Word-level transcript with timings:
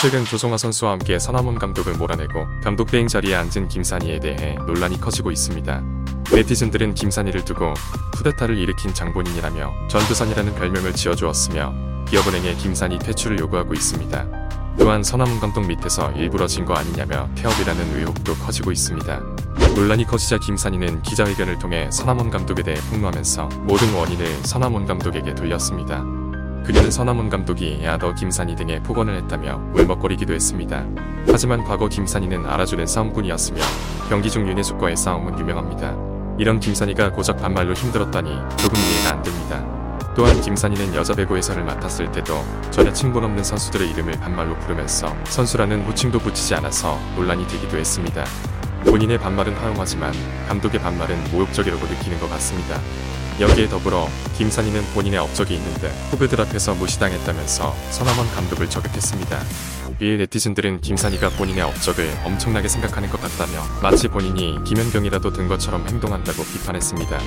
최근 0.00 0.24
조성화 0.24 0.56
선수와 0.58 0.92
함께 0.92 1.18
서남원 1.18 1.58
감독을 1.58 1.94
몰아내고 1.94 2.46
감독 2.62 2.88
대행 2.90 3.08
자리에 3.08 3.34
앉은 3.34 3.66
김산희에 3.68 4.20
대해 4.20 4.54
논란이 4.66 5.00
커지고 5.00 5.32
있습니다. 5.32 5.82
네티즌들은 6.32 6.94
김산희를 6.94 7.44
두고 7.44 7.74
쿠데타를 8.14 8.56
일으킨 8.58 8.94
장본인이라며 8.94 9.88
전두산이라는 9.88 10.54
별명을 10.54 10.92
지어주었으며 10.92 11.74
기업은행에 12.08 12.54
김산희 12.54 12.98
퇴출을 13.00 13.40
요구하고 13.40 13.74
있습니다. 13.74 14.26
또한 14.78 15.02
서남원 15.02 15.40
감독 15.40 15.66
밑에서 15.66 16.12
일부러 16.12 16.46
진 16.46 16.64
거 16.64 16.74
아니냐며 16.74 17.28
태업이라는 17.34 17.98
의혹도 17.98 18.34
커지고 18.36 18.70
있습니다. 18.70 19.20
논란이 19.74 20.04
커지자 20.04 20.38
김산희는 20.38 21.02
기자회견을 21.02 21.58
통해 21.58 21.90
서남원 21.90 22.30
감독에 22.30 22.62
대해 22.62 22.76
폭로하면서 22.90 23.48
모든 23.62 23.92
원인을 23.94 24.26
서남원 24.44 24.86
감독에게 24.86 25.34
돌렸습니다. 25.34 26.04
그녀는 26.68 26.90
서남원 26.90 27.30
감독이 27.30 27.82
야더 27.82 28.12
김산희 28.12 28.54
등의 28.54 28.82
폭언을 28.82 29.16
했다며 29.22 29.58
울먹거리기도 29.72 30.34
했습니다. 30.34 30.84
하지만 31.26 31.64
과거 31.64 31.88
김산희는 31.88 32.44
알아주는 32.44 32.86
싸움꾼이었으며 32.86 33.58
경기 34.10 34.30
중 34.30 34.46
윤혜숙과의 34.46 34.94
싸움은 34.94 35.38
유명합니다. 35.38 35.96
이런 36.38 36.60
김산희가 36.60 37.12
고작 37.12 37.38
반말로 37.38 37.72
힘들었다니 37.72 38.28
조금 38.58 38.78
이해가 38.78 39.16
안 39.16 39.22
됩니다. 39.22 39.64
또한 40.14 40.38
김산희는 40.42 40.94
여자 40.94 41.14
배구에서를 41.14 41.64
맡았을 41.64 42.12
때도 42.12 42.44
전혀 42.70 42.92
친분 42.92 43.24
없는 43.24 43.42
선수들의 43.42 43.90
이름을 43.92 44.20
반말로 44.20 44.54
부르면서 44.58 45.16
선수라는 45.24 45.86
호칭도 45.86 46.18
붙이지 46.18 46.54
않아서 46.56 46.98
논란이 47.16 47.46
되기도 47.46 47.78
했습니다. 47.78 48.26
본인의 48.90 49.18
반말은 49.18 49.54
허용하지만 49.54 50.14
감독의 50.48 50.80
반말은 50.80 51.30
모욕적이라고 51.30 51.86
느끼는 51.86 52.18
것 52.20 52.30
같습니다. 52.30 52.80
여기에 53.38 53.68
더불어 53.68 54.08
김산희는 54.36 54.82
본인의 54.94 55.20
업적이 55.20 55.56
있는데 55.56 55.88
후배들 56.10 56.40
앞에서 56.40 56.74
무시당했다면서 56.74 57.76
서남원 57.90 58.26
감독을 58.30 58.68
저격했습니다. 58.70 59.38
이에 60.00 60.16
네티즌들은 60.16 60.80
김산희가 60.80 61.30
본인의 61.30 61.62
업적을 61.62 62.08
엄청나게 62.24 62.68
생각하는 62.68 63.08
것 63.10 63.20
같다며 63.20 63.62
마치 63.82 64.08
본인이 64.08 64.58
김연경이라도 64.64 65.32
든 65.32 65.48
것처럼 65.48 65.86
행동한다고 65.88 66.42
비판했습니다. 66.44 67.18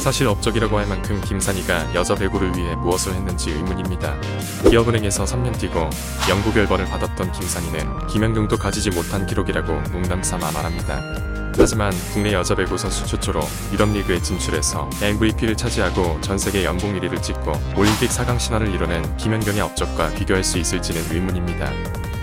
사실 0.00 0.26
업적이라고 0.26 0.78
할 0.78 0.86
만큼 0.86 1.20
김산희가 1.22 1.94
여자 1.94 2.14
배구를 2.14 2.56
위해 2.56 2.74
무엇을 2.76 3.14
했는지 3.14 3.50
의문입니다. 3.50 4.20
기업은행에서 4.68 5.24
3년 5.24 5.58
뛰고 5.58 5.88
연구 6.28 6.52
결번을 6.52 6.84
받았던 6.86 7.32
김산희는 7.32 8.06
김연경도 8.08 8.56
가지지 8.58 8.90
못한 8.90 9.26
기록이라고 9.26 9.72
농담삼아 9.92 10.52
말합니다. 10.52 11.33
하지만 11.56 11.92
국내 12.12 12.32
여자 12.32 12.54
배구 12.54 12.76
선수 12.76 13.06
최초로 13.06 13.40
유럽 13.72 13.90
리그에 13.92 14.20
진출해서 14.20 14.88
MVP를 15.00 15.56
차지하고 15.56 16.20
전 16.20 16.36
세계 16.38 16.64
연봉 16.64 16.98
1위를 16.98 17.22
찍고 17.22 17.52
올림픽 17.76 18.10
4강 18.10 18.38
신화를 18.38 18.72
이뤄낸 18.74 19.16
김연경의 19.16 19.60
업적과 19.60 20.10
비교할 20.10 20.42
수 20.44 20.58
있을지는 20.58 21.02
의문입니다. 21.10 21.70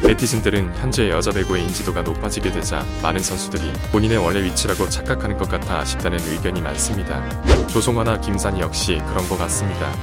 네티즌들은 0.04 0.74
현재 0.78 1.10
여자 1.10 1.32
배구의 1.32 1.64
인지도가 1.64 2.02
높아지게 2.02 2.52
되자 2.52 2.84
많은 3.04 3.22
선수들이 3.22 3.72
본인의 3.92 4.18
원래 4.18 4.44
위치라고 4.44 4.90
착각하는 4.90 5.38
것 5.38 5.48
같아 5.48 5.80
아쉽다는 5.80 6.20
의견이 6.20 6.60
많습니다. 6.62 7.22
조성화나 7.68 8.20
김산희 8.20 8.62
역시 8.62 9.00
그런 9.08 9.28
것 9.30 9.38
같습니다. 9.38 9.94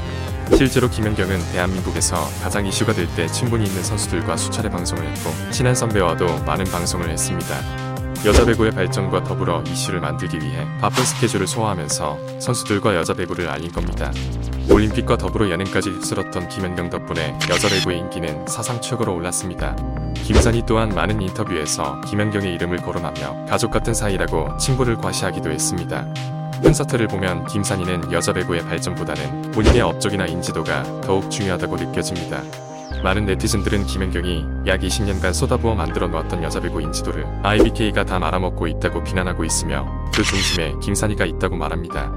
실제로 0.57 0.89
김연경은 0.89 1.39
대한민국에서 1.53 2.17
가장 2.43 2.65
이슈가 2.67 2.95
될 2.95 3.07
때 3.15 3.27
친분이 3.27 3.65
있는 3.65 3.83
선수들과 3.83 4.37
수차례 4.37 4.71
방송을 4.71 5.05
했고 5.07 5.31
친한 5.51 5.75
선배와도 5.75 6.45
많은 6.45 6.65
방송을 6.67 7.11
했습니다. 7.11 7.88
여자 8.27 8.45
배구의 8.45 8.73
발전과 8.73 9.23
더불어 9.23 9.63
이슈를 9.63 10.01
만들기 10.01 10.39
위해 10.39 10.67
바쁜 10.81 11.05
스케줄을 11.05 11.47
소화하면서 11.47 12.41
선수들과 12.41 12.97
여자 12.97 13.15
배구를 13.15 13.49
알린 13.49 13.71
겁니다. 13.71 14.13
올림픽과 14.69 15.17
더불어 15.17 15.49
예능까지 15.49 15.91
휩쓸었던 15.91 16.49
김연경 16.49 16.91
덕분에 16.91 17.39
여자 17.49 17.69
배구의 17.69 18.01
인기는 18.01 18.47
사상 18.49 18.81
최고로 18.81 19.15
올랐습니다. 19.15 19.77
김사니 20.15 20.65
또한 20.67 20.89
많은 20.89 21.23
인터뷰에서 21.23 22.01
김연경의 22.03 22.55
이름을 22.55 22.79
거론하며 22.79 23.47
가족 23.49 23.71
같은 23.71 23.95
사이라고 23.95 24.57
친분을 24.59 24.97
과시하기도 24.97 25.51
했습니다. 25.51 26.05
콘서트를 26.61 27.07
보면 27.07 27.47
김사니는 27.47 28.11
여자 28.11 28.33
배구의 28.33 28.63
발전보다는 28.67 29.53
본인의 29.53 29.81
업적이나 29.81 30.27
인지도가 30.27 30.83
더욱 31.03 31.31
중요하다고 31.31 31.77
느껴집니다. 31.77 32.43
많은 33.03 33.27
네티즌들은 33.27 33.87
김연경이 33.87 34.45
약 34.67 34.81
20년간 34.81 35.33
쏟아부어 35.33 35.75
만들어 35.75 36.09
놓았던 36.09 36.43
여자 36.43 36.61
배구 36.61 36.83
인지도를 36.83 37.27
IBK가 37.43 38.05
다 38.05 38.19
말아먹고 38.19 38.67
있다고 38.67 39.05
비난하고 39.05 39.45
있으며 39.45 39.87
그 40.15 40.23
중심에 40.23 40.75
김산희가 40.83 41.25
있다고 41.25 41.57
말합니다. 41.57 42.13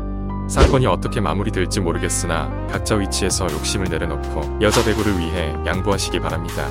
사건이 0.49 0.87
어떻게 0.87 1.21
마무리될지 1.21 1.79
모르겠으나 1.79 2.49
각자 2.69 2.95
위치에서 2.95 3.49
욕심을 3.51 3.87
내려놓고 3.89 4.59
여자 4.61 4.83
배구를 4.83 5.19
위해 5.19 5.53
양보하시기 5.65 6.19
바랍니다. 6.19 6.67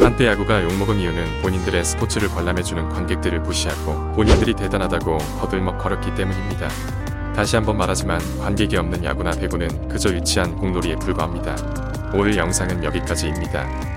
한때 0.00 0.26
야구가 0.26 0.64
욕먹은 0.64 0.98
이유는 0.98 1.42
본인들의 1.42 1.84
스포츠를 1.84 2.28
관람해주는 2.30 2.88
관객들을 2.88 3.40
무시하고 3.40 4.12
본인들이 4.14 4.54
대단하다고 4.54 5.18
거들먹거렸기 5.40 6.14
때문입니다. 6.14 6.68
다시 7.36 7.56
한번 7.56 7.76
말하지만 7.76 8.20
관객이 8.40 8.76
없는 8.76 9.04
야구나 9.04 9.30
배구는 9.30 9.88
그저 9.88 10.08
유치한 10.10 10.56
공놀이에 10.56 10.96
불과합니다. 10.96 11.91
오늘 12.14 12.36
영상은 12.36 12.84
여기까지입니다. 12.84 13.91